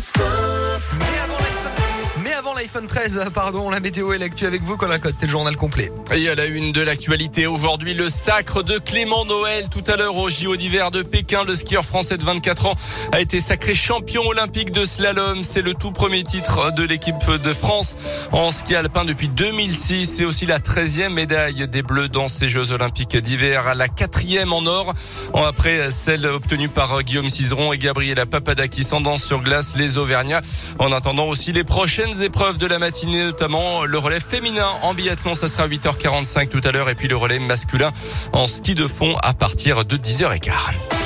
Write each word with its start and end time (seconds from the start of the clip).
Mais 0.00 0.22
avant 0.22 0.39
l'iPhone 2.60 2.86
13, 2.86 3.30
pardon, 3.32 3.70
la 3.70 3.80
météo 3.80 4.12
et 4.12 4.18
l'actu 4.18 4.44
avec 4.44 4.62
vous, 4.62 4.76
Colin 4.76 4.98
Code, 4.98 5.14
c'est 5.16 5.24
le 5.24 5.32
journal 5.32 5.56
complet. 5.56 5.90
Et 6.14 6.28
à 6.28 6.34
la 6.34 6.44
une 6.44 6.72
de 6.72 6.82
l'actualité 6.82 7.46
aujourd'hui, 7.46 7.94
le 7.94 8.10
sacre 8.10 8.62
de 8.62 8.76
Clément 8.78 9.24
Noël. 9.24 9.68
Tout 9.70 9.84
à 9.86 9.96
l'heure 9.96 10.16
au 10.16 10.28
JO 10.28 10.56
d'hiver 10.56 10.90
de 10.90 11.02
Pékin, 11.02 11.44
le 11.44 11.54
skieur 11.54 11.84
français 11.84 12.18
de 12.18 12.24
24 12.24 12.66
ans 12.66 12.74
a 13.12 13.20
été 13.20 13.40
sacré 13.40 13.72
champion 13.72 14.26
olympique 14.26 14.72
de 14.72 14.84
slalom. 14.84 15.42
C'est 15.42 15.62
le 15.62 15.72
tout 15.72 15.90
premier 15.90 16.22
titre 16.22 16.74
de 16.74 16.84
l'équipe 16.84 17.30
de 17.30 17.52
France 17.54 17.96
en 18.32 18.50
ski 18.50 18.74
alpin 18.74 19.06
depuis 19.06 19.28
2006. 19.28 20.16
C'est 20.16 20.24
aussi 20.26 20.44
la 20.44 20.58
13e 20.58 21.14
médaille 21.14 21.66
des 21.66 21.82
Bleus 21.82 22.08
dans 22.08 22.28
ces 22.28 22.48
Jeux 22.48 22.72
olympiques 22.72 23.16
d'hiver, 23.16 23.74
la 23.74 23.88
quatrième 23.88 24.52
en 24.52 24.66
or, 24.66 24.92
après 25.34 25.90
celle 25.90 26.26
obtenue 26.26 26.68
par 26.68 27.02
Guillaume 27.04 27.30
Cizeron 27.30 27.72
et 27.72 27.78
Gabriela 27.78 28.26
Papadakis 28.26 28.88
en 28.92 29.00
danse 29.00 29.24
sur 29.24 29.40
glace, 29.40 29.76
les 29.76 29.96
Auvergnats. 29.96 30.42
En 30.78 30.92
attendant 30.92 31.26
aussi 31.26 31.52
les 31.52 31.64
prochaines 31.64 32.20
épreuves 32.22 32.49
de 32.58 32.66
la 32.66 32.78
matinée, 32.78 33.24
notamment 33.24 33.84
le 33.84 33.98
relais 33.98 34.20
féminin 34.20 34.68
en 34.82 34.94
biathlon. 34.94 35.34
Ça 35.34 35.48
sera 35.48 35.68
8h45 35.68 36.48
tout 36.48 36.60
à 36.64 36.72
l'heure. 36.72 36.88
Et 36.88 36.94
puis 36.94 37.08
le 37.08 37.16
relais 37.16 37.38
masculin 37.38 37.90
en 38.32 38.46
ski 38.46 38.74
de 38.74 38.86
fond 38.86 39.16
à 39.22 39.34
partir 39.34 39.84
de 39.84 39.96
10h15. 39.96 40.99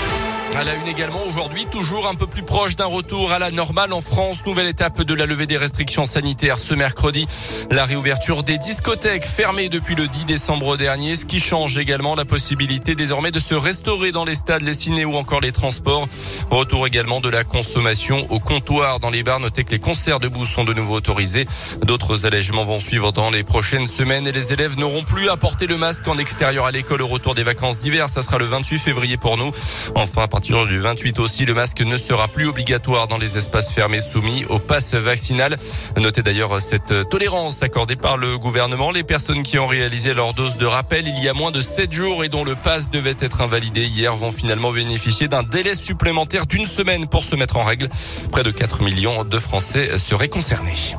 À 0.56 0.62
la 0.62 0.74
une 0.76 0.86
également 0.86 1.20
aujourd'hui, 1.26 1.66
toujours 1.66 2.06
un 2.06 2.14
peu 2.14 2.28
plus 2.28 2.44
proche 2.44 2.76
d'un 2.76 2.86
retour 2.86 3.32
à 3.32 3.40
la 3.40 3.50
normale 3.50 3.92
en 3.92 4.00
France. 4.00 4.46
Nouvelle 4.46 4.68
étape 4.68 5.02
de 5.02 5.12
la 5.12 5.26
levée 5.26 5.46
des 5.46 5.56
restrictions 5.56 6.04
sanitaires 6.04 6.58
ce 6.58 6.74
mercredi. 6.74 7.26
La 7.72 7.84
réouverture 7.84 8.44
des 8.44 8.56
discothèques 8.56 9.24
fermées 9.24 9.68
depuis 9.68 9.96
le 9.96 10.06
10 10.06 10.26
décembre 10.26 10.76
dernier, 10.76 11.16
ce 11.16 11.24
qui 11.24 11.40
change 11.40 11.76
également 11.76 12.14
la 12.14 12.24
possibilité 12.24 12.94
désormais 12.94 13.32
de 13.32 13.40
se 13.40 13.54
restaurer 13.54 14.12
dans 14.12 14.24
les 14.24 14.36
stades, 14.36 14.62
les 14.62 14.74
ciné 14.74 15.04
ou 15.04 15.16
encore 15.16 15.40
les 15.40 15.50
transports. 15.50 16.06
Retour 16.50 16.86
également 16.86 17.20
de 17.20 17.28
la 17.28 17.42
consommation 17.42 18.24
au 18.30 18.38
comptoir 18.38 19.00
dans 19.00 19.10
les 19.10 19.24
bars. 19.24 19.40
Notez 19.40 19.64
que 19.64 19.72
les 19.72 19.80
concerts 19.80 20.20
debout 20.20 20.46
sont 20.46 20.64
de 20.64 20.72
nouveau 20.72 20.94
autorisés. 20.94 21.48
D'autres 21.84 22.26
allègements 22.26 22.64
vont 22.64 22.78
suivre 22.78 23.10
dans 23.10 23.30
les 23.30 23.42
prochaines 23.42 23.88
semaines 23.88 24.28
et 24.28 24.32
les 24.32 24.52
élèves 24.52 24.78
n'auront 24.78 25.02
plus 25.02 25.28
à 25.30 25.36
porter 25.36 25.66
le 25.66 25.78
masque 25.78 26.06
en 26.06 26.16
extérieur 26.16 26.64
à 26.64 26.70
l'école 26.70 27.02
au 27.02 27.08
retour 27.08 27.34
des 27.34 27.42
vacances 27.42 27.80
d'hiver. 27.80 28.08
Ça 28.08 28.22
sera 28.22 28.38
le 28.38 28.44
28 28.44 28.78
février 28.78 29.16
pour 29.16 29.36
nous. 29.36 29.50
Enfin, 29.96 30.22
à 30.22 30.28
du 30.44 30.78
28 30.78 31.20
aussi, 31.20 31.46
le 31.46 31.54
masque 31.54 31.80
ne 31.80 31.96
sera 31.96 32.28
plus 32.28 32.46
obligatoire 32.46 33.08
dans 33.08 33.16
les 33.16 33.38
espaces 33.38 33.72
fermés 33.72 34.02
soumis 34.02 34.44
au 34.50 34.58
pass 34.58 34.94
vaccinal. 34.94 35.56
Notez 35.96 36.22
d'ailleurs 36.22 36.60
cette 36.60 37.08
tolérance 37.08 37.62
accordée 37.62 37.96
par 37.96 38.18
le 38.18 38.36
gouvernement. 38.36 38.90
Les 38.90 39.04
personnes 39.04 39.42
qui 39.42 39.58
ont 39.58 39.66
réalisé 39.66 40.12
leur 40.12 40.34
dose 40.34 40.58
de 40.58 40.66
rappel 40.66 41.08
il 41.08 41.18
y 41.18 41.30
a 41.30 41.32
moins 41.32 41.50
de 41.50 41.62
7 41.62 41.90
jours 41.90 42.24
et 42.24 42.28
dont 42.28 42.44
le 42.44 42.56
pass 42.56 42.90
devait 42.90 43.16
être 43.20 43.40
invalidé 43.40 43.84
hier 43.84 44.14
vont 44.14 44.32
finalement 44.32 44.70
bénéficier 44.70 45.28
d'un 45.28 45.42
délai 45.42 45.74
supplémentaire 45.74 46.46
d'une 46.46 46.66
semaine 46.66 47.06
pour 47.06 47.24
se 47.24 47.36
mettre 47.36 47.56
en 47.56 47.64
règle. 47.64 47.88
Près 48.30 48.42
de 48.42 48.50
4 48.50 48.82
millions 48.82 49.24
de 49.24 49.38
Français 49.38 49.96
seraient 49.96 50.28
concernés. 50.28 50.94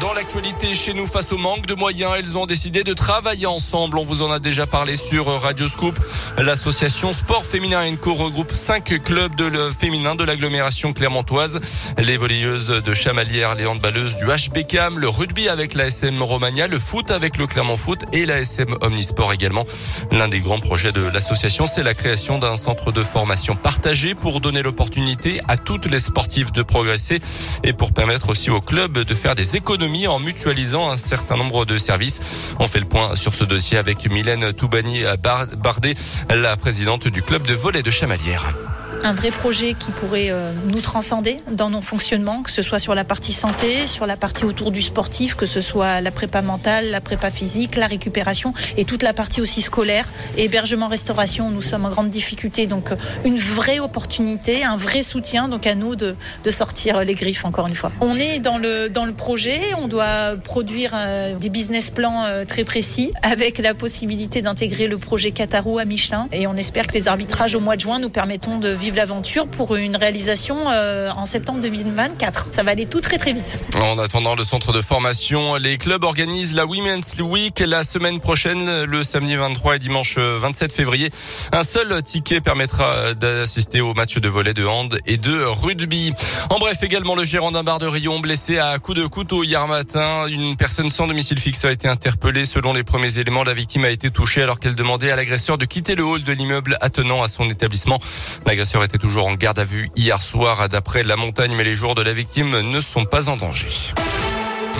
Dans 0.00 0.12
l'actualité 0.12 0.74
chez 0.74 0.92
nous 0.92 1.06
face 1.06 1.32
au 1.32 1.38
manque 1.38 1.64
de 1.64 1.74
moyens, 1.74 2.12
elles 2.18 2.36
ont 2.36 2.44
décidé 2.44 2.84
de 2.84 2.92
travailler 2.92 3.46
ensemble. 3.46 3.98
On 3.98 4.04
vous 4.04 4.20
en 4.20 4.30
a 4.30 4.38
déjà 4.38 4.66
parlé 4.66 4.96
sur 4.96 5.26
Radio 5.40 5.66
Scoop. 5.66 5.98
L'association 6.36 7.14
Sport 7.14 7.44
Féminin 7.44 7.96
Co 7.96 8.12
regroupe 8.12 8.52
cinq 8.52 9.02
clubs 9.02 9.34
de 9.34 9.46
le 9.46 9.72
féminin 9.72 10.14
de 10.14 10.24
l'agglomération 10.24 10.92
clermontoise. 10.92 11.58
Les 11.96 12.18
volleyeuses 12.18 12.68
de 12.68 12.94
Chamalières, 12.94 13.54
les 13.54 13.64
handballeuses 13.64 14.18
du 14.18 14.26
HBCAM, 14.26 14.98
le 14.98 15.08
rugby 15.08 15.48
avec 15.48 15.72
la 15.72 15.86
SM 15.86 16.22
Romagna, 16.22 16.66
le 16.66 16.78
foot 16.78 17.10
avec 17.10 17.38
le 17.38 17.46
Clermont 17.46 17.78
Foot 17.78 18.00
et 18.12 18.26
la 18.26 18.40
SM 18.40 18.76
Omnisport 18.82 19.32
également. 19.32 19.64
L'un 20.12 20.28
des 20.28 20.40
grands 20.40 20.60
projets 20.60 20.92
de 20.92 21.00
l'association, 21.00 21.66
c'est 21.66 21.82
la 21.82 21.94
création 21.94 22.38
d'un 22.38 22.56
centre 22.56 22.92
de 22.92 23.02
formation 23.02 23.56
partagé 23.56 24.14
pour 24.14 24.42
donner 24.42 24.62
l'opportunité 24.62 25.40
à 25.48 25.56
toutes 25.56 25.86
les 25.86 26.00
sportives 26.00 26.52
de 26.52 26.62
progresser 26.62 27.20
et 27.64 27.72
pour 27.72 27.92
permettre 27.92 28.28
aussi 28.28 28.50
aux 28.50 28.60
clubs 28.60 28.98
de 28.98 29.14
faire 29.14 29.34
des 29.34 29.56
économies 29.56 29.77
en 30.08 30.18
mutualisant 30.18 30.90
un 30.90 30.96
certain 30.96 31.36
nombre 31.36 31.64
de 31.64 31.78
services. 31.78 32.54
On 32.58 32.66
fait 32.66 32.80
le 32.80 32.86
point 32.86 33.14
sur 33.14 33.32
ce 33.32 33.44
dossier 33.44 33.78
avec 33.78 34.10
Mylène 34.10 34.52
Toubani 34.52 35.02
Bardet, 35.22 35.94
la 36.28 36.56
présidente 36.56 37.06
du 37.06 37.22
club 37.22 37.46
de 37.46 37.54
volley 37.54 37.82
de 37.82 37.90
Chamalières 37.90 38.54
un 39.02 39.12
vrai 39.12 39.30
projet 39.30 39.74
qui 39.78 39.90
pourrait 39.90 40.30
euh, 40.30 40.52
nous 40.66 40.80
transcender 40.80 41.38
dans 41.50 41.70
nos 41.70 41.80
fonctionnements, 41.80 42.42
que 42.42 42.50
ce 42.50 42.62
soit 42.62 42.78
sur 42.78 42.94
la 42.94 43.04
partie 43.04 43.32
santé, 43.32 43.86
sur 43.86 44.06
la 44.06 44.16
partie 44.16 44.44
autour 44.44 44.70
du 44.70 44.82
sportif, 44.82 45.34
que 45.34 45.46
ce 45.46 45.60
soit 45.60 46.00
la 46.00 46.10
prépa 46.10 46.42
mentale, 46.42 46.90
la 46.90 47.00
prépa 47.00 47.30
physique, 47.30 47.76
la 47.76 47.86
récupération 47.86 48.52
et 48.76 48.84
toute 48.84 49.02
la 49.02 49.12
partie 49.12 49.40
aussi 49.40 49.62
scolaire. 49.62 50.06
Hébergement, 50.36 50.88
restauration, 50.88 51.50
nous 51.50 51.62
sommes 51.62 51.84
en 51.84 51.90
grande 51.90 52.10
difficulté, 52.10 52.66
donc 52.66 52.90
euh, 52.90 52.96
une 53.24 53.38
vraie 53.38 53.78
opportunité, 53.78 54.64
un 54.64 54.76
vrai 54.76 55.02
soutien 55.02 55.48
donc 55.48 55.66
à 55.66 55.74
nous 55.74 55.96
de, 55.96 56.16
de 56.44 56.50
sortir 56.50 57.04
les 57.04 57.14
griffes 57.14 57.44
encore 57.44 57.66
une 57.66 57.74
fois. 57.74 57.92
On 58.00 58.16
est 58.16 58.40
dans 58.40 58.58
le, 58.58 58.88
dans 58.88 59.06
le 59.06 59.12
projet, 59.12 59.60
on 59.78 59.88
doit 59.88 60.36
produire 60.42 60.92
euh, 60.94 61.36
des 61.36 61.50
business 61.50 61.90
plans 61.90 62.24
très 62.46 62.64
précis 62.64 63.12
avec 63.22 63.58
la 63.58 63.74
possibilité 63.74 64.42
d'intégrer 64.42 64.86
le 64.86 64.98
projet 64.98 65.30
Qatarou 65.30 65.78
à 65.78 65.84
Michelin 65.84 66.28
et 66.32 66.46
on 66.46 66.56
espère 66.56 66.86
que 66.86 66.94
les 66.94 67.08
arbitrages 67.08 67.54
au 67.54 67.60
mois 67.60 67.76
de 67.76 67.80
juin 67.80 67.98
nous 67.98 68.10
permettront 68.10 68.58
de 68.58 68.68
vivre 68.68 68.87
l'aventure 68.96 69.46
pour 69.46 69.76
une 69.76 69.96
réalisation 69.96 70.56
euh, 70.68 71.10
en 71.10 71.26
septembre 71.26 71.60
2024. 71.60 72.48
Ça 72.52 72.62
va 72.62 72.72
aller 72.72 72.86
tout 72.86 73.00
très 73.00 73.18
très 73.18 73.32
vite. 73.32 73.60
En 73.80 73.98
attendant 73.98 74.34
le 74.34 74.44
centre 74.44 74.72
de 74.72 74.80
formation, 74.80 75.56
les 75.56 75.78
clubs 75.78 76.04
organisent 76.04 76.54
la 76.54 76.66
Women's 76.66 77.14
Week 77.20 77.60
la 77.60 77.84
semaine 77.84 78.20
prochaine, 78.20 78.84
le 78.84 79.02
samedi 79.02 79.36
23 79.36 79.76
et 79.76 79.78
dimanche 79.78 80.18
27 80.18 80.72
février. 80.72 81.10
Un 81.52 81.62
seul 81.62 82.02
ticket 82.02 82.40
permettra 82.40 83.14
d'assister 83.14 83.80
au 83.80 83.94
match 83.94 84.18
de 84.18 84.28
volley 84.28 84.54
de 84.54 84.64
hand 84.64 84.98
et 85.06 85.16
de 85.16 85.42
rugby. 85.44 86.12
En 86.50 86.58
bref, 86.58 86.82
également 86.82 87.14
le 87.14 87.24
gérant 87.24 87.50
d'un 87.50 87.64
bar 87.64 87.78
de 87.78 87.86
Rion 87.86 88.20
blessé 88.20 88.58
à 88.58 88.78
coup 88.78 88.94
de 88.94 89.06
couteau 89.06 89.44
hier 89.44 89.66
matin. 89.66 90.26
Une 90.28 90.56
personne 90.56 90.90
sans 90.90 91.06
domicile 91.06 91.38
fixe 91.38 91.64
a 91.64 91.72
été 91.72 91.88
interpellée. 91.88 92.46
Selon 92.46 92.72
les 92.72 92.84
premiers 92.84 93.18
éléments, 93.18 93.44
la 93.44 93.54
victime 93.54 93.84
a 93.84 93.90
été 93.90 94.10
touchée 94.10 94.42
alors 94.42 94.60
qu'elle 94.60 94.74
demandait 94.74 95.10
à 95.10 95.16
l'agresseur 95.16 95.58
de 95.58 95.64
quitter 95.64 95.94
le 95.94 96.04
hall 96.04 96.22
de 96.22 96.32
l'immeuble 96.32 96.76
attenant 96.80 97.22
à 97.22 97.28
son 97.28 97.48
établissement. 97.48 97.98
L'agresseur 98.46 98.77
était 98.82 98.98
toujours 98.98 99.26
en 99.26 99.34
garde 99.34 99.58
à 99.58 99.64
vue 99.64 99.90
hier 99.96 100.20
soir 100.20 100.68
d'après 100.68 101.02
la 101.02 101.16
montagne, 101.16 101.54
mais 101.56 101.64
les 101.64 101.74
jours 101.74 101.94
de 101.94 102.02
la 102.02 102.12
victime 102.12 102.60
ne 102.60 102.80
sont 102.80 103.04
pas 103.04 103.28
en 103.28 103.36
danger. 103.36 103.68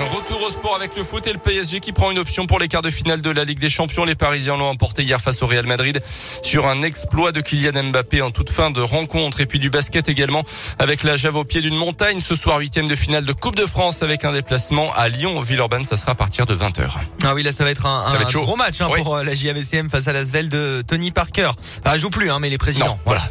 Retour 0.07 0.43
au 0.43 0.51
sport 0.51 0.77
avec 0.77 0.95
le 0.97 1.03
foot 1.03 1.27
et 1.27 1.33
le 1.33 1.39
PSG 1.39 1.81
qui 1.81 1.93
prend 1.93 2.13
une 2.13 2.19
option 2.19 2.47
pour 2.47 2.61
les 2.61 2.69
quarts 2.69 2.83
de 2.83 2.91
finale 2.91 3.21
de 3.21 3.31
la 3.31 3.45
Ligue 3.45 3.59
des 3.59 3.69
Champions. 3.69 4.05
Les 4.05 4.15
Parisiens 4.15 4.57
l'ont 4.57 4.69
emporté 4.69 5.03
hier 5.03 5.21
face 5.21 5.43
au 5.43 5.49
Real 5.49 5.67
Madrid 5.67 6.01
sur 6.43 6.69
un 6.69 6.83
exploit 6.83 7.33
de 7.33 7.41
Kylian 7.41 7.83
Mbappé 7.91 8.23
en 8.23 8.31
toute 8.31 8.49
fin 8.49 8.71
de 8.71 8.81
rencontre. 8.81 9.41
Et 9.41 9.47
puis 9.47 9.59
du 9.59 9.71
basket 9.71 10.09
également 10.09 10.45
avec 10.79 11.03
la 11.03 11.17
Jave 11.17 11.35
au 11.35 11.45
pied 11.45 11.63
d'une 11.63 11.75
montagne. 11.75 12.21
Ce 12.21 12.37
soir, 12.37 12.59
huitième 12.59 12.87
de 12.87 12.95
finale 12.95 13.25
de 13.25 13.33
Coupe 13.33 13.57
de 13.57 13.67
France 13.67 14.05
avec 14.05 14.25
un 14.25 14.33
déplacement 14.33 14.95
à 14.95 15.09
Lyon. 15.09 15.41
Villeurbanne, 15.41 15.85
ça 15.85 15.97
sera 15.97 16.13
à 16.13 16.15
partir 16.15 16.47
de 16.47 16.55
20h. 16.55 16.91
Ah 17.25 17.35
oui, 17.35 17.43
là, 17.43 17.51
ça 17.51 17.65
va 17.65 17.71
être 17.71 17.87
un, 17.87 18.05
gros 18.35 18.57
match 18.57 18.81
hein, 18.81 18.89
pour 18.97 19.17
euh, 19.17 19.25
la 19.25 19.35
JAVCM 19.35 19.91
face 19.91 20.07
à 20.07 20.13
la 20.13 20.25
Svel 20.25 20.49
de 20.49 20.83
Tony 20.87 21.11
Parker. 21.11 21.51
Ah, 21.85 21.99
joue 21.99 22.11
plus, 22.11 22.31
hein, 22.31 22.39
mais 22.41 22.51
les 22.51 22.59
présidents. 22.59 23.01
voilà. 23.05 23.23